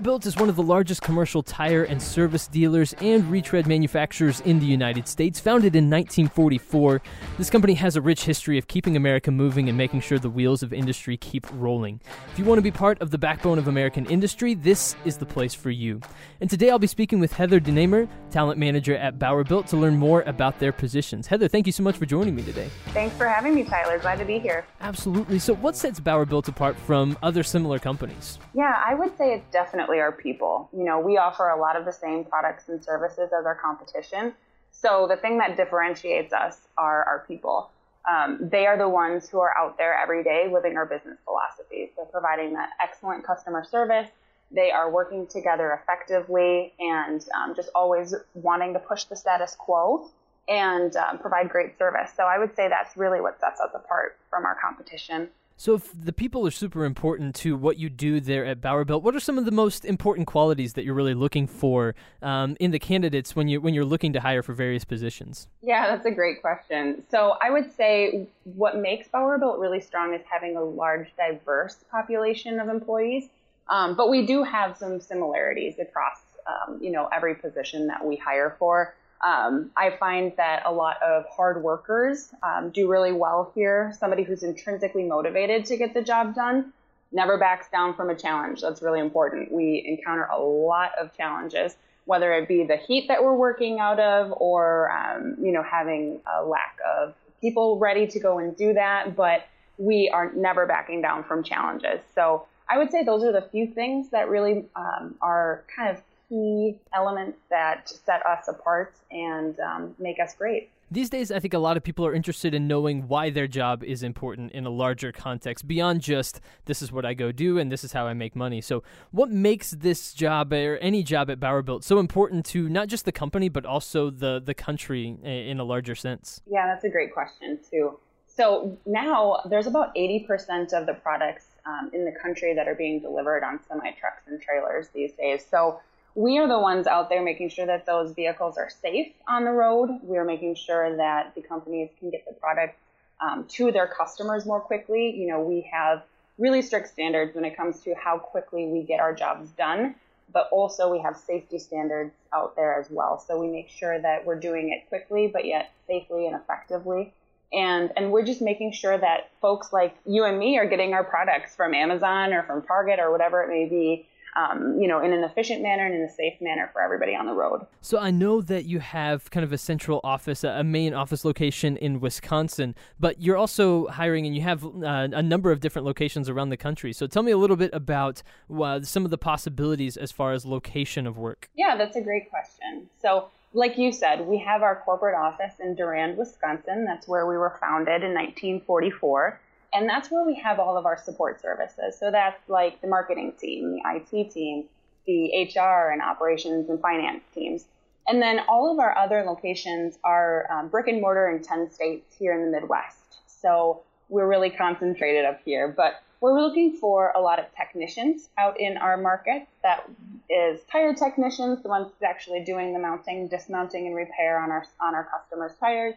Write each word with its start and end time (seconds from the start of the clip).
Bauer-Built 0.00 0.24
is 0.24 0.36
one 0.36 0.48
of 0.48 0.56
the 0.56 0.62
largest 0.62 1.02
commercial 1.02 1.42
tire 1.42 1.84
and 1.84 2.00
service 2.00 2.46
dealers 2.46 2.94
and 3.02 3.30
retread 3.30 3.66
manufacturers 3.66 4.40
in 4.40 4.58
the 4.58 4.64
United 4.64 5.06
States. 5.06 5.38
Founded 5.40 5.76
in 5.76 5.90
1944, 5.90 7.02
this 7.36 7.50
company 7.50 7.74
has 7.74 7.96
a 7.96 8.00
rich 8.00 8.24
history 8.24 8.56
of 8.56 8.66
keeping 8.66 8.96
America 8.96 9.30
moving 9.30 9.68
and 9.68 9.76
making 9.76 10.00
sure 10.00 10.18
the 10.18 10.30
wheels 10.30 10.62
of 10.62 10.72
industry 10.72 11.18
keep 11.18 11.46
rolling. 11.52 12.00
If 12.32 12.38
you 12.38 12.46
want 12.46 12.56
to 12.56 12.62
be 12.62 12.70
part 12.70 12.98
of 13.02 13.10
the 13.10 13.18
backbone 13.18 13.58
of 13.58 13.68
American 13.68 14.06
industry, 14.06 14.54
this 14.54 14.96
is 15.04 15.18
the 15.18 15.26
place 15.26 15.52
for 15.52 15.68
you. 15.68 16.00
And 16.40 16.48
today 16.48 16.70
I'll 16.70 16.78
be 16.78 16.86
speaking 16.86 17.20
with 17.20 17.34
Heather 17.34 17.60
Denamer, 17.60 18.08
talent 18.30 18.58
manager 18.58 18.96
at 18.96 19.18
Bauer-Built, 19.18 19.66
to 19.66 19.76
learn 19.76 19.98
more 19.98 20.22
about 20.22 20.58
their 20.60 20.72
positions. 20.72 21.26
Heather, 21.26 21.46
thank 21.46 21.66
you 21.66 21.72
so 21.72 21.82
much 21.82 21.98
for 21.98 22.06
joining 22.06 22.34
me 22.34 22.42
today. 22.42 22.70
Thanks 22.94 23.14
for 23.16 23.28
having 23.28 23.54
me, 23.54 23.64
Tyler. 23.64 23.98
Glad 23.98 24.18
to 24.20 24.24
be 24.24 24.38
here. 24.38 24.64
Absolutely. 24.80 25.38
So, 25.38 25.54
what 25.56 25.76
sets 25.76 26.00
Bauer-Built 26.00 26.48
apart 26.48 26.78
from 26.78 27.18
other 27.22 27.42
similar 27.42 27.78
companies? 27.78 28.38
Yeah, 28.54 28.82
I 28.82 28.94
would 28.94 29.14
say 29.18 29.34
it's 29.34 29.52
definitely 29.52 29.89
our 29.98 30.12
people. 30.12 30.68
You 30.72 30.84
know, 30.84 31.00
we 31.00 31.16
offer 31.16 31.48
a 31.48 31.58
lot 31.58 31.74
of 31.76 31.84
the 31.84 31.92
same 31.92 32.24
products 32.24 32.68
and 32.68 32.82
services 32.82 33.30
as 33.36 33.44
our 33.44 33.56
competition. 33.56 34.34
So 34.70 35.06
the 35.08 35.16
thing 35.16 35.38
that 35.38 35.56
differentiates 35.56 36.32
us 36.32 36.68
are 36.78 37.02
our 37.04 37.24
people. 37.26 37.70
Um, 38.08 38.38
they 38.40 38.66
are 38.66 38.78
the 38.78 38.88
ones 38.88 39.28
who 39.28 39.40
are 39.40 39.56
out 39.58 39.76
there 39.76 39.98
every 39.98 40.22
day 40.22 40.48
living 40.50 40.76
our 40.76 40.86
business 40.86 41.18
philosophies. 41.24 41.90
They're 41.96 42.06
providing 42.06 42.54
that 42.54 42.70
excellent 42.82 43.24
customer 43.24 43.64
service. 43.64 44.08
They 44.50 44.70
are 44.70 44.90
working 44.90 45.26
together 45.26 45.78
effectively 45.82 46.72
and 46.78 47.24
um, 47.36 47.54
just 47.54 47.68
always 47.74 48.14
wanting 48.34 48.72
to 48.72 48.78
push 48.78 49.04
the 49.04 49.16
status 49.16 49.54
quo 49.54 50.08
and 50.48 50.96
um, 50.96 51.18
provide 51.18 51.48
great 51.48 51.78
service. 51.78 52.10
So 52.16 52.24
I 52.24 52.38
would 52.38 52.56
say 52.56 52.68
that's 52.68 52.96
really 52.96 53.20
what 53.20 53.38
sets 53.38 53.60
us 53.60 53.70
apart 53.74 54.18
from 54.28 54.44
our 54.44 54.56
competition. 54.60 55.28
So, 55.60 55.74
if 55.74 55.92
the 55.92 56.14
people 56.14 56.46
are 56.46 56.50
super 56.50 56.86
important 56.86 57.34
to 57.34 57.54
what 57.54 57.76
you 57.76 57.90
do 57.90 58.18
there 58.18 58.46
at 58.46 58.62
Bauer-Built, 58.62 59.02
what 59.02 59.14
are 59.14 59.20
some 59.20 59.36
of 59.36 59.44
the 59.44 59.50
most 59.50 59.84
important 59.84 60.26
qualities 60.26 60.72
that 60.72 60.86
you're 60.86 60.94
really 60.94 61.12
looking 61.12 61.46
for 61.46 61.94
um, 62.22 62.56
in 62.58 62.70
the 62.70 62.78
candidates 62.78 63.36
when 63.36 63.46
you 63.46 63.60
when 63.60 63.74
you're 63.74 63.84
looking 63.84 64.14
to 64.14 64.20
hire 64.20 64.42
for 64.42 64.54
various 64.54 64.86
positions? 64.86 65.48
Yeah, 65.60 65.94
that's 65.94 66.06
a 66.06 66.10
great 66.12 66.40
question. 66.40 67.02
So, 67.10 67.36
I 67.42 67.50
would 67.50 67.70
say 67.76 68.26
what 68.44 68.78
makes 68.78 69.08
Bauer-Built 69.08 69.58
really 69.58 69.82
strong 69.82 70.14
is 70.14 70.22
having 70.32 70.56
a 70.56 70.64
large, 70.64 71.08
diverse 71.18 71.76
population 71.90 72.58
of 72.58 72.70
employees. 72.70 73.28
Um, 73.68 73.96
but 73.96 74.08
we 74.08 74.24
do 74.24 74.42
have 74.42 74.78
some 74.78 74.98
similarities 74.98 75.78
across, 75.78 76.22
um, 76.46 76.78
you 76.80 76.90
know, 76.90 77.10
every 77.12 77.34
position 77.34 77.86
that 77.88 78.02
we 78.02 78.16
hire 78.16 78.56
for. 78.58 78.94
Um, 79.26 79.70
I 79.76 79.90
find 79.90 80.32
that 80.36 80.62
a 80.64 80.72
lot 80.72 81.02
of 81.02 81.24
hard 81.28 81.62
workers 81.62 82.32
um, 82.42 82.70
do 82.70 82.88
really 82.88 83.12
well 83.12 83.52
here. 83.54 83.94
Somebody 83.98 84.22
who's 84.22 84.42
intrinsically 84.42 85.04
motivated 85.04 85.66
to 85.66 85.76
get 85.76 85.92
the 85.94 86.02
job 86.02 86.34
done 86.34 86.72
never 87.12 87.38
backs 87.38 87.68
down 87.70 87.94
from 87.94 88.10
a 88.10 88.14
challenge. 88.14 88.60
That's 88.60 88.82
really 88.82 89.00
important. 89.00 89.52
We 89.52 89.84
encounter 89.86 90.24
a 90.24 90.38
lot 90.40 90.92
of 90.98 91.14
challenges, 91.16 91.76
whether 92.04 92.32
it 92.32 92.48
be 92.48 92.64
the 92.64 92.76
heat 92.76 93.08
that 93.08 93.22
we're 93.22 93.34
working 93.34 93.78
out 93.78 93.98
of 93.98 94.32
or, 94.36 94.90
um, 94.92 95.36
you 95.42 95.52
know, 95.52 95.62
having 95.62 96.20
a 96.32 96.44
lack 96.44 96.78
of 96.96 97.14
people 97.40 97.78
ready 97.78 98.06
to 98.06 98.20
go 98.20 98.38
and 98.38 98.56
do 98.56 98.74
that. 98.74 99.16
But 99.16 99.46
we 99.76 100.10
are 100.12 100.32
never 100.32 100.66
backing 100.66 101.02
down 101.02 101.24
from 101.24 101.42
challenges. 101.42 102.00
So 102.14 102.46
I 102.68 102.78
would 102.78 102.90
say 102.90 103.02
those 103.02 103.24
are 103.24 103.32
the 103.32 103.42
few 103.42 103.66
things 103.66 104.10
that 104.10 104.28
really 104.28 104.66
um, 104.76 105.16
are 105.20 105.64
kind 105.74 105.90
of 105.90 106.02
key 106.30 106.78
elements 106.94 107.38
that 107.50 107.88
set 107.88 108.24
us 108.24 108.48
apart 108.48 108.94
and 109.10 109.58
um, 109.60 109.94
make 109.98 110.18
us 110.20 110.34
great. 110.34 110.70
These 110.92 111.10
days, 111.10 111.30
I 111.30 111.38
think 111.38 111.54
a 111.54 111.58
lot 111.58 111.76
of 111.76 111.84
people 111.84 112.04
are 112.04 112.12
interested 112.12 112.52
in 112.52 112.66
knowing 112.66 113.06
why 113.06 113.30
their 113.30 113.46
job 113.46 113.84
is 113.84 114.02
important 114.02 114.50
in 114.50 114.66
a 114.66 114.70
larger 114.70 115.12
context, 115.12 115.68
beyond 115.68 116.00
just 116.00 116.40
this 116.64 116.82
is 116.82 116.90
what 116.90 117.06
I 117.06 117.14
go 117.14 117.30
do 117.30 117.58
and 117.58 117.70
this 117.70 117.84
is 117.84 117.92
how 117.92 118.08
I 118.08 118.14
make 118.14 118.34
money. 118.34 118.60
So, 118.60 118.82
what 119.12 119.30
makes 119.30 119.70
this 119.70 120.12
job 120.12 120.52
or 120.52 120.78
any 120.78 121.04
job 121.04 121.30
at 121.30 121.38
Bauer-Built 121.38 121.84
so 121.84 122.00
important 122.00 122.44
to 122.46 122.68
not 122.68 122.88
just 122.88 123.04
the 123.04 123.12
company, 123.12 123.48
but 123.48 123.64
also 123.64 124.10
the, 124.10 124.42
the 124.44 124.54
country 124.54 125.16
in 125.22 125.60
a 125.60 125.64
larger 125.64 125.94
sense? 125.94 126.42
Yeah, 126.50 126.66
that's 126.66 126.82
a 126.82 126.88
great 126.88 127.14
question, 127.14 127.60
too. 127.70 128.00
So, 128.26 128.76
now 128.84 129.42
there's 129.48 129.68
about 129.68 129.94
80% 129.94 130.72
of 130.72 130.86
the 130.86 130.94
products 130.94 131.46
um, 131.66 131.92
in 131.92 132.04
the 132.04 132.12
country 132.20 132.52
that 132.54 132.66
are 132.66 132.74
being 132.74 132.98
delivered 132.98 133.44
on 133.44 133.60
semi 133.68 133.92
trucks 133.92 134.24
and 134.26 134.42
trailers 134.42 134.88
these 134.88 135.12
days. 135.12 135.46
So, 135.48 135.78
we 136.14 136.38
are 136.38 136.48
the 136.48 136.58
ones 136.58 136.86
out 136.86 137.08
there 137.08 137.22
making 137.22 137.50
sure 137.50 137.66
that 137.66 137.86
those 137.86 138.12
vehicles 138.12 138.56
are 138.58 138.70
safe 138.70 139.12
on 139.28 139.44
the 139.44 139.50
road. 139.50 139.90
We're 140.02 140.24
making 140.24 140.56
sure 140.56 140.96
that 140.96 141.34
the 141.34 141.42
companies 141.42 141.90
can 141.98 142.10
get 142.10 142.26
the 142.26 142.34
product 142.34 142.76
um, 143.20 143.44
to 143.50 143.70
their 143.70 143.86
customers 143.86 144.46
more 144.46 144.60
quickly. 144.60 145.14
You 145.16 145.28
know, 145.28 145.40
we 145.40 145.68
have 145.72 146.02
really 146.38 146.62
strict 146.62 146.88
standards 146.88 147.34
when 147.34 147.44
it 147.44 147.56
comes 147.56 147.80
to 147.80 147.94
how 147.94 148.18
quickly 148.18 148.66
we 148.66 148.82
get 148.82 148.98
our 148.98 149.14
jobs 149.14 149.50
done, 149.50 149.94
but 150.32 150.48
also 150.50 150.90
we 150.90 150.98
have 151.00 151.16
safety 151.16 151.58
standards 151.58 152.12
out 152.32 152.56
there 152.56 152.78
as 152.78 152.90
well. 152.90 153.18
So 153.18 153.38
we 153.38 153.48
make 153.48 153.68
sure 153.68 154.00
that 154.00 154.24
we're 154.24 154.40
doing 154.40 154.72
it 154.72 154.88
quickly, 154.88 155.28
but 155.28 155.44
yet 155.44 155.70
safely 155.86 156.26
and 156.26 156.34
effectively. 156.34 157.12
And, 157.52 157.92
and 157.96 158.12
we're 158.12 158.24
just 158.24 158.40
making 158.40 158.72
sure 158.72 158.96
that 158.96 159.30
folks 159.40 159.72
like 159.72 159.96
you 160.06 160.24
and 160.24 160.38
me 160.38 160.56
are 160.58 160.66
getting 160.66 160.94
our 160.94 161.04
products 161.04 161.54
from 161.54 161.74
Amazon 161.74 162.32
or 162.32 162.44
from 162.44 162.62
Target 162.62 163.00
or 163.00 163.10
whatever 163.10 163.42
it 163.42 163.48
may 163.48 163.68
be 163.68 164.06
um, 164.36 164.78
you 164.80 164.86
know, 164.86 165.02
in 165.02 165.12
an 165.12 165.24
efficient 165.24 165.62
manner 165.62 165.86
and 165.86 165.94
in 165.94 166.02
a 166.02 166.08
safe 166.08 166.40
manner 166.40 166.70
for 166.72 166.80
everybody 166.80 167.14
on 167.14 167.26
the 167.26 167.32
road. 167.32 167.66
So 167.80 167.98
I 167.98 168.10
know 168.10 168.40
that 168.42 168.64
you 168.64 168.78
have 168.80 169.30
kind 169.30 169.44
of 169.44 169.52
a 169.52 169.58
central 169.58 170.00
office, 170.04 170.44
a 170.44 170.64
main 170.64 170.94
office 170.94 171.24
location 171.24 171.76
in 171.76 172.00
Wisconsin, 172.00 172.74
but 172.98 173.20
you're 173.20 173.36
also 173.36 173.86
hiring 173.88 174.26
and 174.26 174.34
you 174.34 174.42
have 174.42 174.64
uh, 174.64 175.08
a 175.12 175.22
number 175.22 175.50
of 175.50 175.60
different 175.60 175.86
locations 175.86 176.28
around 176.28 176.50
the 176.50 176.56
country. 176.56 176.92
So 176.92 177.06
tell 177.06 177.22
me 177.22 177.32
a 177.32 177.38
little 177.38 177.56
bit 177.56 177.70
about 177.72 178.22
uh, 178.54 178.82
some 178.82 179.04
of 179.04 179.10
the 179.10 179.18
possibilities 179.18 179.96
as 179.96 180.12
far 180.12 180.32
as 180.32 180.46
location 180.46 181.06
of 181.06 181.18
work. 181.18 181.50
Yeah, 181.54 181.76
that's 181.76 181.96
a 181.96 182.02
great 182.02 182.30
question. 182.30 182.88
So 183.00 183.28
like 183.52 183.76
you 183.78 183.92
said, 183.92 184.26
we 184.26 184.38
have 184.38 184.62
our 184.62 184.82
corporate 184.84 185.16
office 185.16 185.54
in 185.58 185.74
Durand, 185.74 186.16
Wisconsin. 186.16 186.84
That's 186.84 187.08
where 187.08 187.26
we 187.26 187.36
were 187.36 187.56
founded 187.60 188.04
in 188.04 188.14
1944. 188.14 189.40
And 189.72 189.88
that's 189.88 190.10
where 190.10 190.24
we 190.24 190.34
have 190.36 190.58
all 190.58 190.76
of 190.76 190.86
our 190.86 190.98
support 190.98 191.40
services. 191.40 191.98
So 191.98 192.10
that's 192.10 192.48
like 192.48 192.80
the 192.80 192.88
marketing 192.88 193.34
team, 193.40 193.72
the 193.72 193.82
IT 193.84 194.30
team, 194.32 194.64
the 195.06 195.48
HR 195.54 195.90
and 195.92 196.02
operations 196.02 196.68
and 196.68 196.80
finance 196.80 197.22
teams. 197.34 197.66
And 198.08 198.20
then 198.20 198.40
all 198.48 198.72
of 198.72 198.78
our 198.78 198.96
other 198.96 199.22
locations 199.24 199.98
are 200.02 200.50
um, 200.50 200.68
brick 200.68 200.88
and 200.88 201.00
mortar 201.00 201.28
in 201.28 201.42
10 201.42 201.70
states 201.70 202.16
here 202.18 202.34
in 202.34 202.44
the 202.44 202.50
Midwest. 202.50 203.18
So 203.26 203.82
we're 204.08 204.26
really 204.26 204.50
concentrated 204.50 205.24
up 205.24 205.40
here. 205.44 205.68
But 205.68 206.02
we're 206.20 206.38
looking 206.38 206.76
for 206.76 207.12
a 207.16 207.20
lot 207.20 207.38
of 207.38 207.46
technicians 207.56 208.28
out 208.36 208.60
in 208.60 208.76
our 208.76 208.96
market. 208.96 209.46
That 209.62 209.88
is 210.28 210.60
tire 210.70 210.94
technicians, 210.94 211.62
the 211.62 211.68
ones 211.68 211.90
actually 212.04 212.44
doing 212.44 212.74
the 212.74 212.78
mounting, 212.78 213.28
dismounting, 213.28 213.86
and 213.86 213.96
repair 213.96 214.38
on 214.38 214.50
our 214.50 214.64
on 214.80 214.94
our 214.94 215.04
customers' 215.04 215.52
tires. 215.58 215.94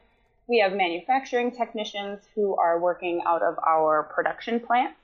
We 0.47 0.59
have 0.59 0.73
manufacturing 0.73 1.51
technicians 1.51 2.19
who 2.35 2.55
are 2.55 2.79
working 2.79 3.21
out 3.25 3.41
of 3.41 3.57
our 3.65 4.03
production 4.03 4.59
plants. 4.59 4.97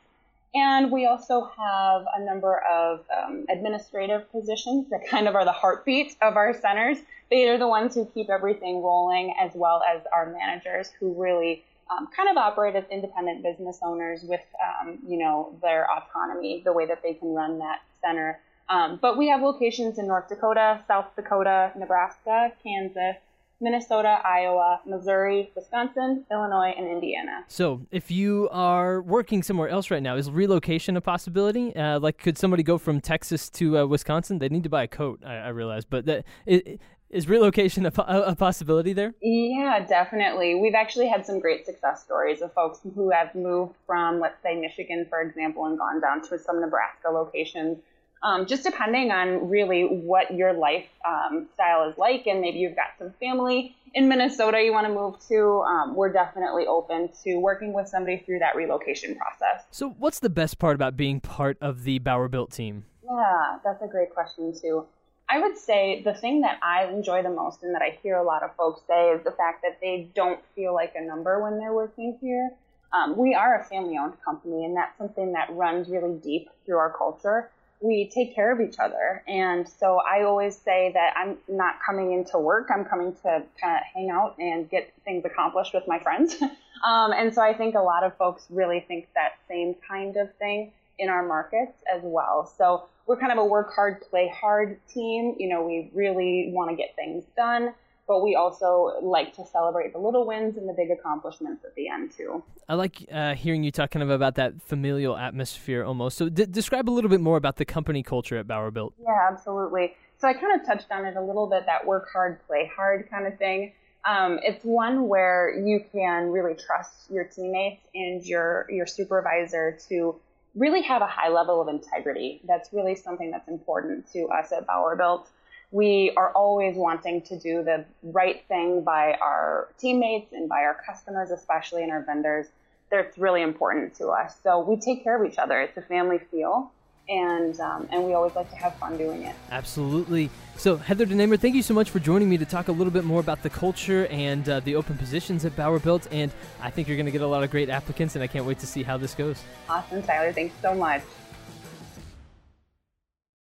And 0.54 0.92
we 0.92 1.06
also 1.06 1.50
have 1.56 2.06
a 2.16 2.26
number 2.26 2.64
of 2.66 3.06
um, 3.16 3.46
administrative 3.50 4.32
positions 4.32 4.90
that 4.90 5.08
kind 5.08 5.28
of 5.28 5.36
are 5.36 5.46
the 5.46 5.52
heartbeat 5.52 6.16
of 6.22 6.38
our 6.38 6.54
centers. 6.60 6.98
They 7.30 7.48
are 7.50 7.60
the 7.60 7.68
ones 7.68 7.94
who 7.94 8.06
keep 8.06 8.30
everything 8.30 8.82
rolling, 8.82 9.36
as 9.40 9.52
well 9.54 9.84
as 9.84 10.02
our 10.12 10.32
managers 10.32 10.92
who 11.00 11.14
really 11.14 11.64
um, 11.92 12.08
kind 12.16 12.30
of 12.30 12.38
operate 12.38 12.76
as 12.76 12.84
independent 12.90 13.44
business 13.44 13.80
owners 13.84 14.24
with, 14.24 14.42
um, 14.82 14.98
you 15.08 15.18
know, 15.18 15.56
their 15.62 15.88
autonomy, 15.92 16.62
the 16.66 16.74
way 16.74 16.88
that 16.88 17.04
they 17.04 17.14
can 17.14 17.34
run 17.34 17.60
that 17.60 17.82
center. 18.02 18.40
Um, 18.70 18.98
but 19.02 19.18
we 19.18 19.28
have 19.30 19.42
locations 19.42 19.98
in 19.98 20.08
North 20.08 20.30
Dakota, 20.30 20.84
South 20.88 21.16
Dakota, 21.16 21.72
Nebraska, 21.76 22.52
Kansas, 22.64 23.18
Minnesota, 23.62 24.20
Iowa, 24.24 24.80
Missouri, 24.86 25.52
Wisconsin, 25.56 26.26
Illinois, 26.32 26.74
and 26.78 26.88
Indiana. 26.88 27.44
So, 27.48 27.82
if 27.92 28.10
you 28.10 28.48
are 28.52 29.02
working 29.02 29.44
somewhere 29.44 29.68
else 29.68 29.92
right 29.92 30.02
now, 30.02 30.16
is 30.16 30.32
relocation 30.32 30.96
a 30.96 31.02
possibility? 31.02 31.76
Uh, 31.76 32.00
like, 32.00 32.18
could 32.18 32.38
somebody 32.38 32.64
go 32.64 32.78
from 32.78 33.02
Texas 33.02 33.50
to 33.52 33.80
uh, 33.80 33.86
Wisconsin? 33.86 34.40
They 34.40 34.50
need 34.50 34.64
to 34.64 34.70
buy 34.70 34.84
a 34.84 34.88
coat, 34.88 35.22
I, 35.26 35.36
I 35.36 35.48
realize, 35.50 35.84
but 35.84 36.06
that 36.06 36.26
it, 36.46 36.80
is 37.10 37.28
relocation 37.28 37.86
a, 37.86 37.92
a, 37.98 38.36
possibility 38.36 38.94
there? 38.94 39.14
Yeah, 39.22 39.84
definitely. 39.86 40.56
We've 40.56 40.76
actually 40.76 41.10
had 41.10 41.26
some 41.26 41.40
great 41.40 41.66
success 41.66 42.04
stories 42.04 42.42
of 42.42 42.54
folks 42.54 42.80
who 42.96 43.10
have 43.10 43.34
moved 43.34 43.76
from, 43.88 44.20
let's 44.20 44.42
say, 44.44 44.56
Michigan, 44.56 45.08
for 45.10 45.22
example, 45.22 45.66
and 45.66 45.78
gone 45.78 46.00
down 46.00 46.22
to 46.30 46.38
some 46.38 46.62
Nebraska 46.62 47.10
locations 47.10 47.80
um, 48.24 48.46
just 48.46 48.64
depending 48.64 49.12
on 49.12 49.50
really 49.50 49.84
what 49.84 50.34
your 50.34 50.54
life 50.54 50.88
um, 51.08 51.48
style 51.54 51.90
is 51.90 51.98
like, 51.98 52.28
and 52.28 52.42
maybe 52.42 52.60
you've 52.60 52.76
got 52.76 52.88
some 52.98 53.14
family 53.20 53.76
in 53.94 54.08
Minnesota 54.08 54.62
you 54.62 54.72
want 54.72 54.88
to 54.88 54.94
move 54.94 55.16
to, 55.28 55.62
um, 55.62 55.96
we're 55.96 56.12
definitely 56.12 56.68
open 56.68 57.10
to 57.24 57.38
working 57.38 57.74
with 57.74 57.88
somebody 57.88 58.22
through 58.26 58.40
that 58.40 58.56
relocation 58.56 59.16
process. 59.16 59.66
So, 59.72 59.90
what's 59.98 60.20
the 60.20 60.30
best 60.30 60.60
part 60.60 60.76
about 60.76 60.98
being 60.98 61.20
part 61.20 61.58
of 61.62 61.84
the 61.84 62.00
Bauer-Built 62.00 62.52
team? 62.52 62.86
Yeah, 63.04 63.58
that's 63.64 63.82
a 63.82 63.88
great 63.88 64.14
question, 64.14 64.54
too. 64.60 64.86
I 65.30 65.40
would 65.40 65.58
say 65.58 66.02
the 66.04 66.14
thing 66.14 66.42
that 66.42 66.60
I 66.64 66.86
enjoy 66.86 67.22
the 67.22 67.30
most 67.30 67.62
and 67.64 67.74
that 67.76 67.82
I 67.82 67.98
hear 68.02 68.18
a 68.18 68.24
lot 68.24 68.42
of 68.42 68.56
folks 68.56 68.82
say 68.88 69.12
is 69.12 69.24
the 69.24 69.32
fact 69.32 69.62
that 69.62 69.78
they 69.80 70.10
don't 70.16 70.40
feel 70.56 70.74
like 70.74 70.94
a 70.96 71.02
number 71.02 71.42
when 71.42 71.60
they're 71.60 71.74
working 71.74 72.18
here. 72.20 72.52
Um, 72.92 73.16
we 73.16 73.36
are 73.36 73.62
a 73.62 73.64
family 73.64 73.98
owned 73.98 74.16
company, 74.26 74.66
and 74.66 74.76
that's 74.76 74.98
something 74.98 75.34
that 75.34 75.50
runs 75.52 75.88
really 75.88 76.16
deep 76.16 76.50
through 76.66 76.78
our 76.78 76.92
culture. 76.92 77.52
We 77.82 78.10
take 78.14 78.36
care 78.36 78.52
of 78.52 78.60
each 78.60 78.78
other. 78.78 79.24
And 79.28 79.68
so 79.68 80.00
I 80.00 80.24
always 80.24 80.58
say 80.58 80.92
that 80.94 81.14
I'm 81.16 81.38
not 81.48 81.76
coming 81.86 82.12
into 82.12 82.38
work, 82.38 82.70
I'm 82.74 82.86
coming 82.86 83.14
to 83.24 83.44
kind 83.62 83.78
of 83.78 83.84
hang 83.94 84.10
out 84.10 84.36
and 84.38 84.70
get 84.70 84.94
things 85.06 85.24
accomplished 85.26 85.74
with 85.74 85.84
my 85.88 86.00
friends. 86.00 86.36
um, 86.42 87.14
and 87.14 87.34
so 87.34 87.42
I 87.42 87.54
think 87.54 87.76
a 87.76 87.82
lot 87.82 88.04
of 88.04 88.16
folks 88.18 88.46
really 88.50 88.84
think 88.88 89.08
that 89.16 89.34
same 89.48 89.76
kind 89.88 90.18
of 90.18 90.34
thing 90.36 90.72
in 90.98 91.10
our 91.10 91.26
markets 91.26 91.82
as 91.94 92.02
well. 92.04 92.52
So 92.58 92.84
we're 93.08 93.18
kind 93.18 93.32
of 93.32 93.38
a 93.38 93.46
work 93.46 93.74
hard, 93.74 94.02
play 94.10 94.28
hard 94.28 94.78
team. 94.88 95.36
You 95.40 95.50
know, 95.50 95.66
we 95.66 95.90
really 95.94 96.52
want 96.54 96.70
to 96.70 96.76
get 96.76 96.96
things 96.96 97.24
done 97.38 97.74
but 98.10 98.24
we 98.24 98.36
also 98.36 98.92
like 99.04 99.36
to 99.36 99.46
celebrate 99.46 99.94
the 99.94 100.00
little 100.00 100.26
wins 100.26 100.58
and 100.58 100.68
the 100.68 100.74
big 100.74 100.90
accomplishments 100.90 101.64
at 101.64 101.76
the 101.76 101.88
end 101.88 102.12
too. 102.12 102.44
I 102.68 102.74
like 102.74 103.06
uh, 103.12 103.36
hearing 103.36 103.64
you 103.64 103.72
talk 103.72 103.92
kind 103.92 104.02
of 104.02 104.10
about 104.10 104.34
that 104.36 104.60
familial 104.64 105.16
atmosphere 105.16 105.84
almost. 105.84 106.18
So 106.18 106.28
d- 106.28 106.48
describe 106.48 106.90
a 106.90 106.92
little 106.92 107.12
bit 107.12 107.22
more 107.22 107.38
about 107.38 107.58
the 107.58 107.66
company 107.66 108.02
culture 108.02 108.36
at 108.38 108.48
Bauer 108.48 108.72
Built. 108.72 108.96
Yeah, 109.00 109.16
absolutely. 109.32 109.94
So 110.18 110.28
I 110.28 110.34
kind 110.34 110.60
of 110.60 110.66
touched 110.66 110.92
on 110.92 111.06
it 111.06 111.18
a 111.18 111.22
little 111.22 111.48
bit, 111.48 111.68
that 111.68 111.86
work 111.86 112.10
hard, 112.12 112.40
play 112.48 112.70
hard 112.76 113.08
kind 113.12 113.28
of 113.28 113.38
thing. 113.38 113.74
Um, 114.06 114.40
it's 114.42 114.66
one 114.66 115.08
where 115.08 115.54
you 115.56 115.86
can 115.92 116.32
really 116.32 116.56
trust 116.56 117.12
your 117.12 117.26
teammates 117.26 117.86
and 117.94 118.26
your 118.26 118.66
your 118.70 118.88
supervisor 118.88 119.78
to 119.90 120.16
really 120.56 120.82
have 120.82 121.04
a 121.04 121.08
high 121.08 121.30
level 121.30 121.62
of 121.62 121.68
integrity. 121.68 122.42
That's 122.48 122.74
really 122.74 122.96
something 122.96 123.30
that's 123.30 123.48
important 123.48 124.12
to 124.14 124.30
us 124.30 124.52
at 124.52 124.66
Bauer 124.66 124.96
Built 124.96 125.30
we 125.72 126.12
are 126.18 126.32
always 126.32 126.76
wanting 126.76 127.22
to 127.22 127.38
do 127.38 127.64
the 127.64 127.86
right 128.02 128.44
thing 128.48 128.84
by 128.84 129.14
our 129.22 129.70
teammates 129.78 130.34
and 130.34 130.50
by 130.50 130.62
our 130.62 130.82
customers, 130.86 131.32
especially 131.32 131.84
and 131.84 131.92
our 131.92 132.02
vendors. 132.04 132.48
That's 132.90 133.18
really 133.20 133.44
important 133.44 133.94
to 133.96 134.08
us. 134.08 134.36
So 134.42 134.62
we 134.62 134.78
take 134.78 135.04
care 135.04 135.22
of 135.24 135.32
each 135.32 135.38
other. 135.38 135.62
It's 135.62 135.78
a 135.78 135.82
family 135.84 136.20
feel, 136.32 136.72
and 137.08 137.60
um, 137.60 137.88
and 137.92 138.04
we 138.04 138.14
always 138.14 138.36
like 138.36 138.50
to 138.50 138.56
have 138.56 138.76
fun 138.78 138.98
doing 138.98 139.24
it. 139.24 139.36
Absolutely. 139.52 140.32
So 140.58 140.76
Heather 140.76 141.06
DeNamer, 141.06 141.40
thank 141.40 141.54
you 141.54 141.62
so 141.62 141.76
much 141.76 141.92
for 141.92 142.00
joining 142.00 142.30
me 142.30 142.40
to 142.40 142.46
talk 142.46 142.68
a 142.68 142.72
little 142.72 142.92
bit 142.92 143.04
more 143.04 143.20
about 143.20 143.44
the 143.44 143.50
culture 143.50 144.08
and 144.08 144.50
uh, 144.50 144.60
the 144.62 144.76
open 144.76 144.98
positions 144.98 145.46
at 145.46 145.56
Bauer 145.56 145.78
Built. 145.78 146.08
And 146.12 146.32
I 146.62 146.72
think 146.72 146.88
you're 146.88 146.98
going 146.98 147.06
to 147.06 147.12
get 147.12 147.22
a 147.22 147.28
lot 147.28 147.44
of 147.44 147.52
great 147.52 147.70
applicants, 147.70 148.16
and 148.16 148.24
I 148.24 148.28
can't 148.28 148.46
wait 148.46 148.58
to 148.60 148.68
see 148.68 148.82
how 148.82 148.98
this 148.98 149.14
goes. 149.14 149.40
Awesome, 149.70 150.02
Tyler. 150.02 150.34
Thanks 150.34 150.56
so 150.64 150.74
much. 150.74 151.04